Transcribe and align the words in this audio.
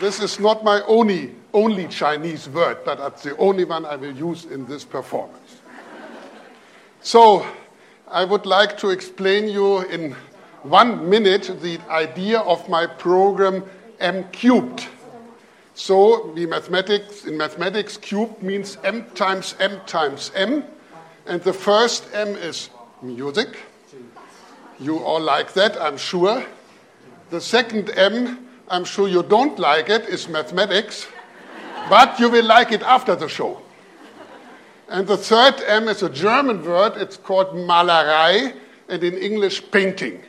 This 0.00 0.20
is 0.20 0.40
not 0.40 0.64
my 0.64 0.82
only, 0.82 1.34
only 1.52 1.86
Chinese 1.86 2.48
word, 2.48 2.78
but 2.84 2.98
it's 3.00 3.22
the 3.22 3.36
only 3.36 3.64
one 3.64 3.84
I 3.84 3.96
will 3.96 4.14
use 4.14 4.44
in 4.44 4.66
this 4.66 4.84
performance. 4.84 5.60
So, 7.00 7.46
I 8.08 8.24
would 8.24 8.44
like 8.44 8.76
to 8.78 8.90
explain 8.90 9.48
you 9.48 9.80
in 9.82 10.16
one 10.62 11.08
minute 11.08 11.60
the 11.60 11.78
idea 11.88 12.40
of 12.40 12.68
my 12.68 12.86
program 12.86 13.62
M 14.00 14.24
cubed. 14.30 14.88
So, 15.74 16.32
the 16.34 16.46
mathematics, 16.46 17.24
in 17.24 17.36
mathematics, 17.36 17.96
cubed 17.96 18.42
means 18.42 18.78
M 18.84 19.04
times 19.14 19.54
M 19.60 19.80
times 19.86 20.32
M, 20.34 20.64
and 21.26 21.42
the 21.42 21.52
first 21.52 22.04
M 22.12 22.28
is 22.28 22.70
music. 23.00 23.58
You 24.80 24.98
all 24.98 25.20
like 25.20 25.52
that, 25.54 25.80
I'm 25.80 25.96
sure. 25.96 26.44
The 27.30 27.40
second 27.40 27.90
M 27.90 28.43
I'm 28.68 28.84
sure 28.84 29.08
you 29.08 29.22
don't 29.22 29.58
like 29.58 29.90
it, 29.90 30.02
is 30.06 30.28
mathematics, 30.28 31.06
but 31.88 32.18
you 32.18 32.30
will 32.30 32.44
like 32.44 32.72
it 32.72 32.82
after 32.82 33.14
the 33.14 33.28
show. 33.28 33.60
And 34.88 35.06
the 35.06 35.16
third 35.16 35.60
M 35.66 35.88
is 35.88 36.02
a 36.02 36.08
German 36.08 36.64
word, 36.64 36.94
it's 36.96 37.16
called 37.16 37.48
Malerei, 37.48 38.54
and 38.88 39.02
in 39.02 39.14
English, 39.14 39.70
painting. 39.70 40.22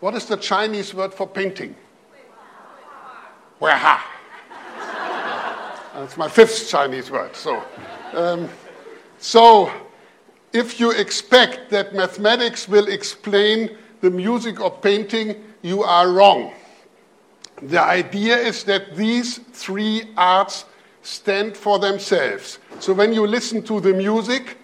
What 0.00 0.14
is 0.14 0.26
the 0.26 0.36
Chinese 0.36 0.94
word 0.94 1.12
for 1.12 1.26
painting? 1.26 1.74
Weha. 3.60 4.00
That's 5.94 6.16
my 6.16 6.28
fifth 6.28 6.68
Chinese 6.68 7.10
word. 7.10 7.36
So, 7.36 7.62
um, 8.14 8.48
so, 9.18 9.70
if 10.52 10.80
you 10.80 10.92
expect 10.92 11.70
that 11.70 11.94
mathematics 11.94 12.66
will 12.66 12.88
explain 12.88 13.76
the 14.00 14.10
music 14.10 14.60
of 14.60 14.80
painting, 14.80 15.44
you 15.62 15.82
are 15.82 16.10
wrong. 16.10 16.52
The 17.62 17.80
idea 17.80 18.36
is 18.36 18.64
that 18.64 18.96
these 18.96 19.38
three 19.52 20.10
arts 20.16 20.64
stand 21.02 21.56
for 21.56 21.78
themselves. 21.78 22.58
So 22.78 22.92
when 22.92 23.12
you 23.12 23.26
listen 23.26 23.62
to 23.64 23.80
the 23.80 23.92
music, 23.92 24.56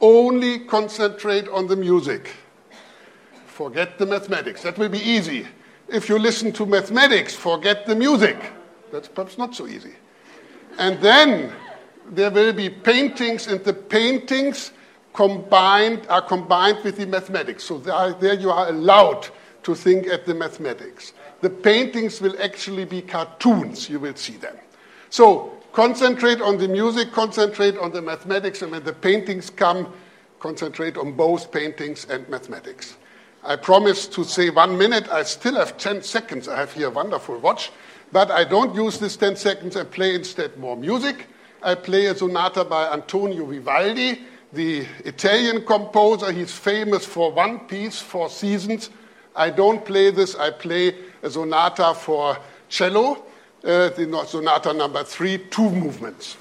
only 0.00 0.60
concentrate 0.60 1.48
on 1.48 1.66
the 1.68 1.76
music. 1.76 2.30
Forget 3.46 3.98
the 3.98 4.06
mathematics. 4.06 4.62
That 4.62 4.76
will 4.78 4.88
be 4.88 4.98
easy. 4.98 5.46
If 5.88 6.08
you 6.08 6.18
listen 6.18 6.52
to 6.52 6.66
mathematics, 6.66 7.34
forget 7.34 7.86
the 7.86 7.94
music. 7.94 8.36
That's 8.90 9.08
perhaps 9.08 9.38
not 9.38 9.54
so 9.54 9.66
easy. 9.66 9.94
And 10.78 11.00
then 11.00 11.52
there 12.10 12.30
will 12.30 12.52
be 12.52 12.68
paintings, 12.68 13.46
and 13.46 13.62
the 13.62 13.74
paintings 13.74 14.72
combined 15.12 16.06
are 16.08 16.22
combined 16.22 16.78
with 16.82 16.96
the 16.96 17.06
mathematics. 17.06 17.64
So 17.64 17.78
there, 17.78 18.14
there 18.14 18.34
you 18.34 18.50
are 18.50 18.68
allowed 18.68 19.28
to 19.62 19.74
think 19.74 20.06
at 20.06 20.26
the 20.26 20.34
mathematics 20.34 21.12
the 21.42 21.50
paintings 21.50 22.20
will 22.20 22.40
actually 22.40 22.84
be 22.84 23.02
cartoons. 23.02 23.90
You 23.90 24.00
will 24.00 24.14
see 24.14 24.36
them. 24.36 24.56
So 25.10 25.52
concentrate 25.72 26.40
on 26.40 26.56
the 26.56 26.68
music, 26.68 27.12
concentrate 27.12 27.76
on 27.76 27.90
the 27.92 28.00
mathematics, 28.00 28.62
and 28.62 28.70
when 28.70 28.84
the 28.84 28.92
paintings 28.92 29.50
come, 29.50 29.92
concentrate 30.38 30.96
on 30.96 31.12
both 31.12 31.50
paintings 31.50 32.06
and 32.08 32.26
mathematics. 32.28 32.96
I 33.42 33.56
promise 33.56 34.06
to 34.06 34.22
say 34.22 34.50
one 34.50 34.78
minute. 34.78 35.08
I 35.08 35.24
still 35.24 35.56
have 35.56 35.76
10 35.76 36.02
seconds. 36.02 36.46
I 36.46 36.56
have 36.56 36.72
here 36.72 36.86
a 36.86 36.90
wonderful 36.90 37.38
watch. 37.38 37.72
But 38.12 38.30
I 38.30 38.44
don't 38.44 38.72
use 38.74 39.00
this 39.00 39.16
10 39.16 39.34
seconds. 39.34 39.76
I 39.76 39.82
play 39.82 40.14
instead 40.14 40.56
more 40.58 40.76
music. 40.76 41.26
I 41.60 41.74
play 41.74 42.06
a 42.06 42.14
sonata 42.14 42.64
by 42.64 42.92
Antonio 42.92 43.44
Vivaldi, 43.46 44.20
the 44.52 44.86
Italian 45.04 45.64
composer. 45.64 46.30
He's 46.30 46.52
famous 46.52 47.04
for 47.04 47.32
one 47.32 47.60
piece, 47.60 48.00
four 48.00 48.28
seasons. 48.30 48.90
I 49.34 49.50
don't 49.50 49.84
play 49.84 50.10
this. 50.10 50.34
I 50.34 50.50
play 50.50 50.94
a 51.22 51.30
sonata 51.30 51.94
for 51.94 52.36
cello, 52.68 53.24
uh, 53.64 53.88
the 53.90 54.24
sonata 54.26 54.72
number 54.72 55.04
three, 55.04 55.38
two 55.38 55.70
movements. 55.70 56.36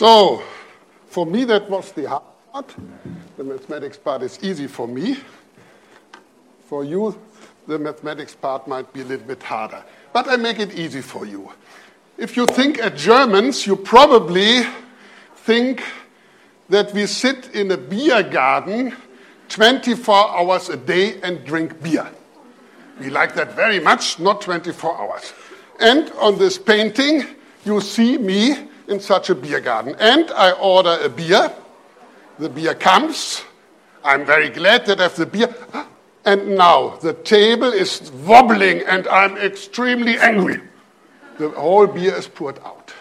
So, 0.00 0.42
for 1.08 1.26
me, 1.26 1.44
that 1.44 1.68
was 1.68 1.92
the 1.92 2.08
hard 2.08 2.22
part. 2.50 2.74
The 3.36 3.44
mathematics 3.44 3.98
part 3.98 4.22
is 4.22 4.38
easy 4.42 4.66
for 4.66 4.88
me. 4.88 5.18
For 6.68 6.84
you, 6.84 7.20
the 7.70 7.78
mathematics 7.78 8.34
part 8.34 8.66
might 8.66 8.92
be 8.92 9.00
a 9.00 9.04
little 9.04 9.26
bit 9.26 9.40
harder. 9.42 9.82
But 10.12 10.28
I 10.28 10.36
make 10.36 10.58
it 10.58 10.74
easy 10.74 11.00
for 11.00 11.24
you. 11.24 11.52
If 12.18 12.36
you 12.36 12.44
think 12.46 12.80
at 12.80 12.96
Germans, 12.96 13.64
you 13.64 13.76
probably 13.76 14.62
think 15.36 15.80
that 16.68 16.92
we 16.92 17.06
sit 17.06 17.54
in 17.54 17.70
a 17.70 17.76
beer 17.76 18.24
garden 18.24 18.96
24 19.48 20.14
hours 20.36 20.68
a 20.68 20.76
day 20.76 21.20
and 21.22 21.44
drink 21.44 21.80
beer. 21.80 22.10
We 22.98 23.08
like 23.08 23.34
that 23.36 23.54
very 23.54 23.78
much, 23.78 24.18
not 24.18 24.40
24 24.40 25.00
hours. 25.00 25.32
And 25.78 26.10
on 26.20 26.38
this 26.38 26.58
painting, 26.58 27.24
you 27.64 27.80
see 27.80 28.18
me 28.18 28.68
in 28.88 28.98
such 28.98 29.30
a 29.30 29.34
beer 29.34 29.60
garden. 29.60 29.94
And 30.00 30.28
I 30.32 30.50
order 30.52 30.98
a 31.00 31.08
beer. 31.08 31.52
The 32.40 32.48
beer 32.48 32.74
comes. 32.74 33.44
I'm 34.02 34.26
very 34.26 34.48
glad 34.48 34.86
that 34.86 34.98
I 34.98 35.04
have 35.04 35.16
the 35.16 35.26
beer. 35.26 35.54
Ah, 35.72 35.86
And 36.24 36.56
now 36.56 36.96
the 37.00 37.14
table 37.14 37.72
is 37.72 38.10
wobbling 38.26 38.82
and 38.86 39.08
I'm 39.08 39.36
extremely 39.38 40.18
angry. 40.18 40.60
The 41.38 41.50
whole 41.50 41.86
beer 41.86 42.14
is 42.14 42.28
poured 42.28 42.58
out. 42.58 42.92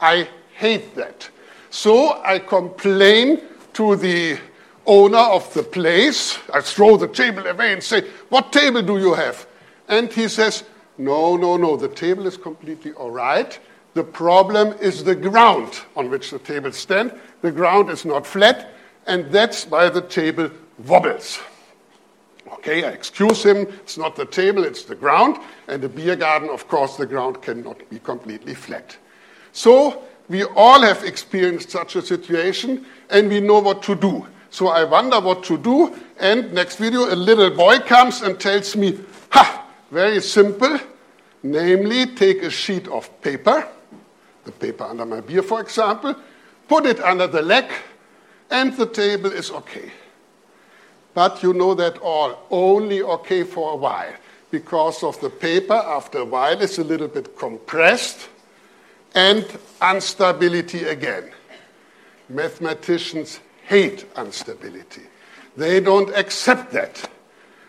I 0.00 0.28
hate 0.54 0.94
that. 0.94 1.28
So 1.70 2.22
I 2.22 2.38
complain 2.38 3.40
to 3.74 3.96
the 3.96 4.38
owner 4.86 5.18
of 5.18 5.52
the 5.54 5.62
place. 5.62 6.38
I 6.52 6.60
throw 6.60 6.96
the 6.96 7.08
table 7.08 7.46
away 7.46 7.72
and 7.72 7.82
say, 7.82 8.02
What 8.28 8.52
table 8.52 8.82
do 8.82 8.98
you 8.98 9.14
have? 9.14 9.46
And 9.88 10.12
he 10.12 10.28
says, 10.28 10.64
No, 10.98 11.36
no, 11.36 11.56
no, 11.56 11.76
the 11.76 11.88
table 11.88 12.26
is 12.26 12.36
completely 12.36 12.92
all 12.92 13.10
right. 13.10 13.58
The 13.94 14.04
problem 14.04 14.76
is 14.80 15.02
the 15.02 15.16
ground 15.16 15.80
on 15.96 16.10
which 16.10 16.30
the 16.30 16.38
table 16.38 16.70
stands. 16.72 17.12
The 17.42 17.50
ground 17.50 17.90
is 17.90 18.04
not 18.04 18.26
flat, 18.26 18.70
and 19.06 19.30
that's 19.32 19.66
why 19.66 19.88
the 19.88 20.02
table 20.02 20.50
wobbles. 20.86 21.40
Okay, 22.52 22.84
I 22.84 22.88
excuse 22.88 23.42
him. 23.44 23.66
It's 23.82 23.96
not 23.96 24.16
the 24.16 24.26
table, 24.26 24.64
it's 24.64 24.84
the 24.84 24.94
ground. 24.94 25.38
And 25.68 25.82
the 25.82 25.88
beer 25.88 26.16
garden, 26.16 26.50
of 26.50 26.68
course, 26.68 26.96
the 26.96 27.06
ground 27.06 27.42
cannot 27.42 27.88
be 27.90 27.98
completely 27.98 28.54
flat. 28.54 28.96
So 29.52 30.02
we 30.28 30.44
all 30.44 30.82
have 30.82 31.04
experienced 31.04 31.70
such 31.70 31.96
a 31.96 32.02
situation 32.02 32.86
and 33.08 33.28
we 33.28 33.40
know 33.40 33.60
what 33.60 33.82
to 33.84 33.94
do. 33.94 34.26
So 34.50 34.68
I 34.68 34.84
wonder 34.84 35.20
what 35.20 35.44
to 35.44 35.58
do. 35.58 35.94
And 36.18 36.52
next 36.52 36.76
video, 36.76 37.12
a 37.12 37.14
little 37.14 37.50
boy 37.50 37.78
comes 37.78 38.22
and 38.22 38.38
tells 38.38 38.76
me, 38.76 38.98
ha, 39.30 39.66
very 39.90 40.20
simple. 40.20 40.78
Namely, 41.42 42.06
take 42.06 42.42
a 42.42 42.50
sheet 42.50 42.86
of 42.88 43.08
paper, 43.22 43.66
the 44.44 44.52
paper 44.52 44.84
under 44.84 45.06
my 45.06 45.20
beer, 45.20 45.42
for 45.42 45.60
example, 45.60 46.14
put 46.68 46.84
it 46.84 47.00
under 47.00 47.26
the 47.26 47.40
leg, 47.40 47.64
and 48.50 48.76
the 48.76 48.86
table 48.86 49.32
is 49.32 49.50
okay. 49.50 49.90
But 51.14 51.42
you 51.42 51.52
know 51.52 51.74
that 51.74 51.98
all 51.98 52.38
only 52.50 53.02
okay 53.02 53.42
for 53.42 53.72
a 53.72 53.76
while 53.76 54.12
because 54.50 55.02
of 55.02 55.20
the 55.20 55.30
paper 55.30 55.74
after 55.74 56.18
a 56.18 56.24
while 56.24 56.60
it's 56.60 56.78
a 56.78 56.84
little 56.84 57.08
bit 57.08 57.36
compressed 57.36 58.28
and 59.14 59.46
instability 59.82 60.84
again. 60.84 61.30
Mathematicians 62.28 63.40
hate 63.66 64.06
instability. 64.16 65.02
They 65.56 65.80
don't 65.80 66.14
accept 66.16 66.72
that. 66.72 67.08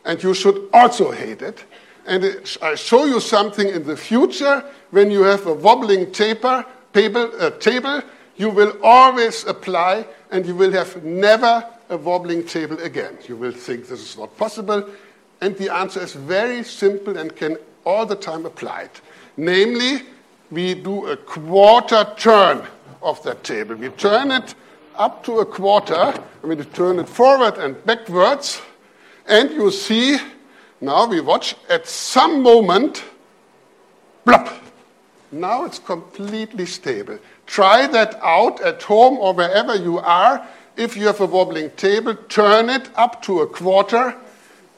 And 0.05 0.21
you 0.21 0.33
should 0.33 0.69
also 0.73 1.11
hate 1.11 1.41
it. 1.41 1.65
And 2.05 2.23
it, 2.23 2.57
I 2.61 2.75
show 2.75 3.05
you 3.05 3.19
something 3.19 3.67
in 3.67 3.83
the 3.83 3.97
future 3.97 4.63
when 4.91 5.11
you 5.11 5.23
have 5.23 5.45
a 5.45 5.53
wobbling 5.53 6.11
taper, 6.11 6.65
table, 6.93 7.31
uh, 7.39 7.51
table, 7.51 8.01
you 8.35 8.49
will 8.49 8.73
always 8.83 9.45
apply 9.45 10.05
and 10.31 10.45
you 10.45 10.55
will 10.55 10.71
have 10.71 11.03
never 11.03 11.65
a 11.91 11.97
wobbling 11.97 12.45
table 12.45 12.79
again. 12.79 13.17
You 13.27 13.35
will 13.35 13.51
think 13.51 13.87
this 13.87 14.01
is 14.01 14.17
not 14.17 14.35
possible. 14.37 14.89
And 15.41 15.55
the 15.57 15.73
answer 15.73 16.01
is 16.01 16.13
very 16.13 16.63
simple 16.63 17.17
and 17.17 17.35
can 17.35 17.57
all 17.85 18.05
the 18.05 18.15
time 18.15 18.45
apply 18.45 18.83
it. 18.83 19.01
Namely, 19.37 20.03
we 20.49 20.73
do 20.73 21.07
a 21.07 21.17
quarter 21.17 22.05
turn 22.17 22.65
of 23.01 23.21
that 23.23 23.43
table. 23.43 23.75
We 23.75 23.89
turn 23.89 24.31
it 24.31 24.55
up 24.95 25.23
to 25.23 25.39
a 25.39 25.45
quarter, 25.45 26.13
we 26.43 26.55
turn 26.57 26.99
it 26.99 27.09
forward 27.09 27.57
and 27.57 27.83
backwards, 27.85 28.61
and 29.25 29.49
you 29.51 29.71
see, 29.71 30.17
now 30.79 31.07
we 31.07 31.21
watch, 31.21 31.55
at 31.69 31.87
some 31.87 32.43
moment, 32.43 33.03
blop, 34.25 34.59
now 35.31 35.63
it's 35.63 35.79
completely 35.79 36.65
stable. 36.65 37.17
Try 37.45 37.87
that 37.87 38.19
out 38.21 38.61
at 38.61 38.83
home 38.83 39.17
or 39.17 39.33
wherever 39.33 39.75
you 39.75 39.99
are. 39.99 40.45
If 40.77 40.95
you 40.95 41.07
have 41.07 41.19
a 41.19 41.25
wobbling 41.25 41.71
table, 41.71 42.15
turn 42.15 42.69
it 42.69 42.89
up 42.95 43.21
to 43.23 43.41
a 43.41 43.47
quarter 43.47 44.15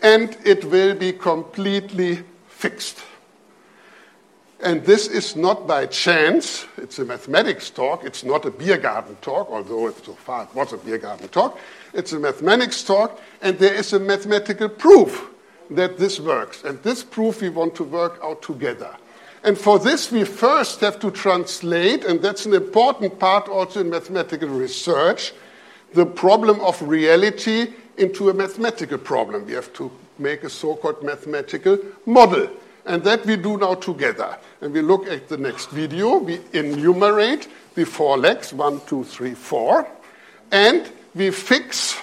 and 0.02 0.38
it 0.44 0.66
will 0.66 0.96
be 0.96 1.14
completely 1.14 2.24
fixed. 2.48 3.00
And 4.62 4.84
this 4.86 5.08
is 5.08 5.36
not 5.36 5.68
by 5.68 5.88
chance. 5.88 6.66
It's 6.78 7.00
a 7.00 7.06
mathematics 7.06 7.70
talk. 7.70 8.06
It's 8.06 8.24
not 8.24 8.46
a 8.46 8.52
beer 8.52 8.78
garden 8.78 9.18
talk, 9.22 9.50
although 9.50 9.88
it, 9.88 10.06
so 10.06 10.14
far 10.14 10.44
it 10.44 10.56
was 10.56 10.72
a 10.72 10.78
beer 10.78 10.98
garden 10.98 11.28
talk. 11.28 11.60
It's 11.94 12.14
a 12.14 12.20
mathematics 12.20 12.82
talk, 12.82 13.20
and 13.42 13.60
there 13.60 13.74
is 13.74 13.92
a 13.92 14.00
mathematical 14.00 14.70
proof 14.70 15.30
that 15.70 15.98
this 15.98 16.20
works. 16.20 16.64
And 16.64 16.82
this 16.82 17.04
proof 17.04 17.42
we 17.42 17.50
want 17.50 17.76
to 17.76 17.84
work 17.84 18.20
out 18.24 18.42
together. 18.42 18.96
And 19.44 19.58
for 19.58 19.80
this, 19.80 20.10
we 20.12 20.24
first 20.24 20.80
have 20.80 20.98
to 21.00 21.12
translate, 21.12 22.06
and 22.06 22.22
that's 22.22 22.46
an 22.46 22.54
important 22.54 23.20
part 23.20 23.50
also 23.50 23.82
in 23.82 23.90
mathematical 23.90 24.48
research, 24.48 25.34
the 25.94 26.06
problem 26.06 26.60
of 26.62 26.82
reality 26.82 27.74
into 27.98 28.30
a 28.30 28.34
mathematical 28.34 28.98
problem. 28.98 29.46
We 29.46 29.54
have 29.54 29.74
to 29.74 29.92
make 30.18 30.44
a 30.44 30.50
so 30.50 30.76
called 30.76 31.04
mathematical 31.04 31.78
model. 32.06 32.50
And 32.86 33.04
that 33.04 33.26
we 33.26 33.38
do 33.38 33.58
now 33.58 33.76
together. 33.76 34.38
And 34.62 34.74
we 34.74 34.82
look 34.82 35.08
at 35.08 35.30
the 35.30 35.38
next 35.38 35.70
video. 35.70 36.18
We 36.18 36.42
enumerate 36.52 37.48
the 37.76 37.86
four 37.86 38.18
legs 38.18 38.54
one, 38.54 38.82
two, 38.86 39.04
three, 39.04 39.34
four. 39.34 39.88
And 40.52 40.92
we 41.16 41.32
fix 41.32 41.98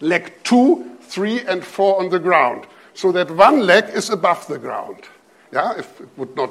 leg 0.00 0.32
two, 0.44 0.96
three, 1.00 1.40
and 1.40 1.64
four 1.64 1.98
on 1.98 2.08
the 2.08 2.18
ground 2.18 2.66
so 2.94 3.12
that 3.12 3.30
one 3.30 3.60
leg 3.60 3.84
is 3.94 4.10
above 4.10 4.46
the 4.48 4.58
ground. 4.58 4.98
Yeah, 5.52 5.78
if 5.78 6.00
it 6.00 6.08
would 6.16 6.36
not 6.36 6.50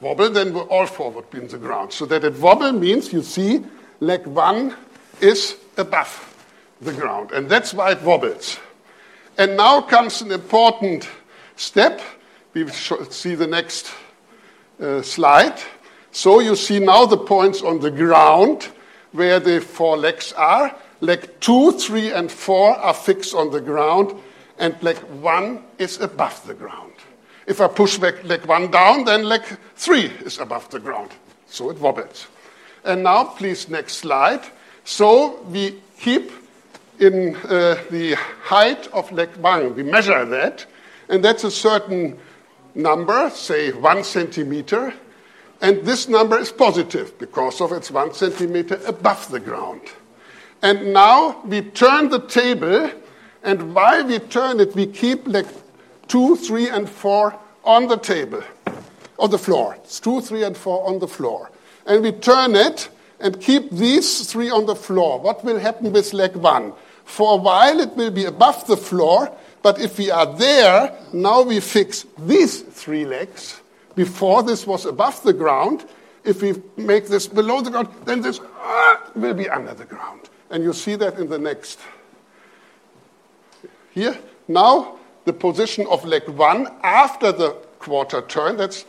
wobble, 0.00 0.30
then 0.30 0.54
all 0.54 0.86
four 0.86 1.10
would 1.12 1.30
be 1.30 1.38
in 1.38 1.48
the 1.48 1.58
ground. 1.58 1.92
So 1.92 2.04
that 2.06 2.24
it 2.24 2.38
wobble 2.38 2.72
means 2.72 3.12
you 3.12 3.22
see 3.22 3.64
leg 4.00 4.26
one 4.26 4.76
is 5.20 5.56
above 5.76 6.34
the 6.80 6.92
ground. 6.92 7.32
And 7.32 7.48
that's 7.48 7.74
why 7.74 7.92
it 7.92 8.02
wobbles. 8.02 8.58
And 9.38 9.56
now 9.56 9.80
comes 9.80 10.22
an 10.22 10.32
important 10.32 11.08
step. 11.56 12.00
We 12.52 12.68
see 12.68 13.34
the 13.34 13.46
next 13.46 13.92
uh, 14.80 15.02
slide. 15.02 15.60
So 16.12 16.40
you 16.40 16.54
see 16.54 16.78
now 16.78 17.06
the 17.06 17.16
points 17.16 17.62
on 17.62 17.80
the 17.80 17.90
ground 17.90 18.68
where 19.12 19.40
the 19.40 19.60
four 19.60 19.96
legs 19.96 20.32
are. 20.32 20.74
Leg 21.00 21.28
two, 21.40 21.72
three, 21.72 22.12
and 22.12 22.30
four 22.30 22.70
are 22.76 22.94
fixed 22.94 23.34
on 23.34 23.50
the 23.50 23.60
ground, 23.60 24.14
and 24.58 24.80
leg 24.82 24.96
one 25.20 25.64
is 25.78 26.00
above 26.00 26.46
the 26.46 26.54
ground. 26.54 26.92
If 27.46 27.60
I 27.60 27.68
push 27.68 27.98
back 27.98 28.24
leg 28.24 28.46
one 28.46 28.70
down, 28.70 29.04
then 29.04 29.24
leg 29.24 29.42
three 29.76 30.06
is 30.24 30.38
above 30.38 30.70
the 30.70 30.78
ground. 30.78 31.10
So 31.46 31.70
it 31.70 31.78
wobbles. 31.78 32.26
And 32.84 33.02
now, 33.02 33.24
please, 33.24 33.68
next 33.68 33.94
slide. 33.94 34.42
So 34.84 35.42
we 35.44 35.80
keep 35.98 36.30
in 37.00 37.36
uh, 37.36 37.76
the 37.90 38.14
height 38.42 38.86
of 38.88 39.10
leg 39.12 39.34
one, 39.36 39.74
we 39.74 39.82
measure 39.82 40.24
that, 40.24 40.66
and 41.08 41.24
that's 41.24 41.44
a 41.44 41.50
certain 41.50 42.18
number, 42.74 43.30
say 43.30 43.72
one 43.72 44.04
centimeter, 44.04 44.94
and 45.60 45.82
this 45.84 46.08
number 46.08 46.38
is 46.38 46.52
positive 46.52 47.18
because 47.18 47.60
of 47.60 47.72
it's 47.72 47.90
one 47.90 48.12
centimeter 48.12 48.78
above 48.86 49.30
the 49.30 49.40
ground. 49.40 49.80
And 50.62 50.92
now 50.92 51.42
we 51.44 51.62
turn 51.62 52.10
the 52.10 52.20
table, 52.20 52.90
and 53.42 53.74
while 53.74 54.06
we 54.06 54.18
turn 54.18 54.60
it, 54.60 54.74
we 54.74 54.86
keep 54.86 55.26
leg 55.26 55.46
two, 56.08 56.36
three, 56.36 56.68
and 56.68 56.88
four 56.88 57.38
on 57.64 57.88
the 57.88 57.96
table, 57.96 58.42
on 59.18 59.30
the 59.30 59.38
floor. 59.38 59.76
It's 59.82 59.98
two, 59.98 60.20
three, 60.20 60.42
and 60.42 60.56
four 60.56 60.86
on 60.86 60.98
the 60.98 61.08
floor. 61.08 61.50
And 61.86 62.02
we 62.02 62.12
turn 62.12 62.54
it 62.54 62.88
and 63.20 63.40
keep 63.40 63.70
these 63.70 64.30
three 64.30 64.50
on 64.50 64.66
the 64.66 64.76
floor. 64.76 65.20
What 65.20 65.44
will 65.44 65.58
happen 65.58 65.92
with 65.92 66.12
leg 66.12 66.36
one? 66.36 66.72
For 67.04 67.34
a 67.34 67.36
while, 67.36 67.80
it 67.80 67.94
will 67.96 68.10
be 68.10 68.24
above 68.24 68.66
the 68.66 68.76
floor, 68.76 69.30
but 69.62 69.80
if 69.80 69.98
we 69.98 70.10
are 70.10 70.26
there, 70.36 70.96
now 71.12 71.42
we 71.42 71.60
fix 71.60 72.06
these 72.18 72.62
three 72.62 73.04
legs. 73.04 73.60
Before 73.94 74.42
this 74.42 74.66
was 74.66 74.86
above 74.86 75.22
the 75.22 75.32
ground. 75.32 75.86
If 76.24 76.40
we 76.40 76.54
make 76.76 77.06
this 77.06 77.26
below 77.26 77.60
the 77.60 77.70
ground, 77.70 77.88
then 78.06 78.22
this 78.22 78.40
uh, 78.40 78.96
will 79.14 79.34
be 79.34 79.48
under 79.48 79.74
the 79.74 79.84
ground. 79.84 80.30
And 80.50 80.64
you 80.64 80.72
see 80.72 80.96
that 80.96 81.18
in 81.18 81.28
the 81.28 81.38
next. 81.38 81.80
Here, 83.90 84.18
now 84.48 84.98
the 85.24 85.32
position 85.32 85.86
of 85.86 86.04
leg 86.04 86.28
one 86.28 86.68
after 86.82 87.30
the 87.30 87.50
quarter 87.78 88.22
turn. 88.22 88.56
That's, 88.56 88.86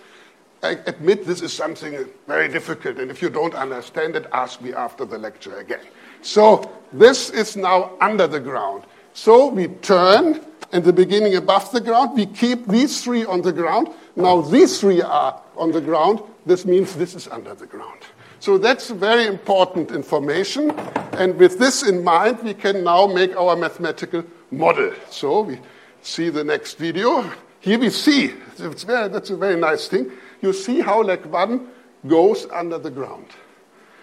I 0.66 0.72
admit 0.88 1.26
this 1.26 1.44
is 1.44 1.54
something 1.54 2.10
very 2.28 2.48
difficult, 2.48 2.98
and 2.98 3.12
if 3.12 3.22
you 3.22 3.30
don't 3.30 3.54
understand 3.54 4.16
it, 4.16 4.26
ask 4.32 4.62
me 4.62 4.74
after 4.74 5.06
the 5.06 5.18
lecture 5.18 5.60
again. 5.60 5.86
So 6.24 6.72
this 6.92 7.30
is 7.30 7.56
now 7.56 7.92
under 8.02 8.26
the 8.26 8.40
ground. 8.40 8.84
So 9.14 9.48
we 9.48 9.68
turn, 9.68 10.42
in 10.74 10.82
the 10.82 10.92
beginning 10.92 11.36
above 11.36 11.72
the 11.72 11.82
ground, 11.82 12.18
we 12.18 12.26
keep 12.26 12.68
these 12.68 13.04
three 13.04 13.26
on 13.26 13.44
the 13.44 13.54
ground. 13.54 13.90
Now 14.16 14.42
these 14.42 14.80
three 14.80 15.04
are 15.04 15.40
on 15.56 15.72
the 15.72 15.82
ground. 15.82 16.22
This 16.48 16.66
means 16.66 16.96
this 16.96 17.14
is 17.14 17.28
under 17.28 17.54
the 17.54 17.68
ground. 17.68 18.02
So 18.40 18.58
that's 18.58 18.90
very 18.90 19.28
important 19.28 19.92
information. 19.92 20.72
And 21.14 21.38
with 21.38 21.60
this 21.60 21.84
in 21.88 22.04
mind, 22.04 22.40
we 22.42 22.56
can 22.56 22.84
now 22.84 23.06
make 23.06 23.36
our 23.38 23.56
mathematical 23.56 24.24
model. 24.50 24.94
So 25.12 25.42
we 25.42 25.60
see 26.02 26.30
the 26.30 26.44
next 26.44 26.80
video. 26.80 27.30
Here 27.62 27.80
we 27.80 27.90
see, 27.90 28.28
very, 28.58 29.10
that's 29.10 29.30
a 29.30 29.38
very 29.38 29.60
nice 29.60 29.88
thing. 29.88 30.12
You 30.42 30.54
see 30.54 30.82
how 30.82 31.02
leg 31.02 31.26
one 31.26 31.68
goes 32.08 32.48
under 32.52 32.78
the 32.78 32.92
ground. 32.92 33.28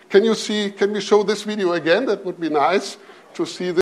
Can 0.09 0.25
you 0.25 0.35
see, 0.35 0.71
can 0.71 0.93
we 0.93 1.01
show 1.01 1.23
this 1.23 1.43
video 1.43 1.73
again? 1.73 2.07
That 2.07 2.25
would 2.25 2.39
be 2.39 2.51
nice 2.51 2.99
to 3.35 3.47
see 3.47 3.71
this. 3.71 3.81